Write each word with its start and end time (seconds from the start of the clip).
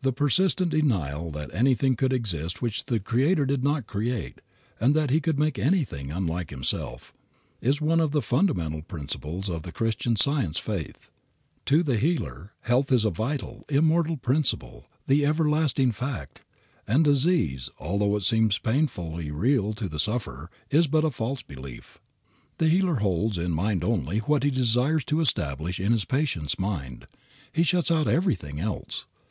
The 0.00 0.14
persistent 0.14 0.70
denial 0.70 1.30
that 1.32 1.50
anything 1.54 1.94
could 1.94 2.10
exist 2.14 2.62
which 2.62 2.84
the 2.84 2.98
Creator 2.98 3.44
did 3.44 3.62
not 3.62 3.86
create, 3.86 4.40
and 4.80 4.94
that 4.94 5.10
He 5.10 5.20
could 5.20 5.38
make 5.38 5.58
anything 5.58 6.10
unlike 6.10 6.48
Himself, 6.48 7.12
is 7.60 7.78
one 7.78 8.00
of 8.00 8.12
the 8.12 8.22
fundamental 8.22 8.80
principles 8.80 9.50
of 9.50 9.62
the 9.64 9.70
Christian 9.70 10.16
Science 10.16 10.56
faith. 10.56 11.10
To 11.66 11.82
the 11.82 11.98
healer 11.98 12.52
health 12.60 12.90
is 12.90 13.04
a 13.04 13.10
vital, 13.10 13.66
immortal 13.68 14.16
principle, 14.16 14.86
the 15.06 15.26
everlasting 15.26 15.92
fact, 15.92 16.40
and 16.88 17.04
disease, 17.04 17.68
although 17.78 18.16
it 18.16 18.22
seems 18.24 18.56
painfully 18.56 19.30
real 19.30 19.74
to 19.74 19.86
the 19.86 19.98
sufferer, 19.98 20.48
is 20.70 20.86
but 20.86 21.04
a 21.04 21.10
false 21.10 21.42
belief. 21.42 21.98
The 22.56 22.70
healer 22.70 23.00
holds 23.00 23.36
in 23.36 23.50
mind 23.52 23.84
only 23.84 24.20
what 24.20 24.44
he 24.44 24.50
desires 24.50 25.04
to 25.04 25.20
establish 25.20 25.78
in 25.78 25.92
his 25.92 26.06
patient's 26.06 26.58
mind. 26.58 27.06
He 27.52 27.64
shuts 27.64 27.90
out 27.90 28.06
everything 28.08 28.58
else. 28.58 29.04